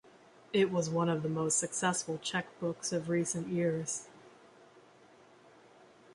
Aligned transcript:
It 0.51 0.71
was 0.71 0.89
one 0.89 1.09
of 1.09 1.21
the 1.21 1.29
most 1.29 1.59
successful 1.59 2.17
Czech 2.23 2.47
books 2.59 2.91
of 2.91 3.07
recent 3.07 3.49
years. 3.49 4.07